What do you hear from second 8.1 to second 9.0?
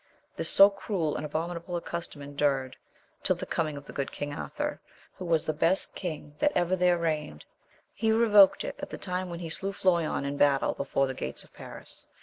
revoked it at the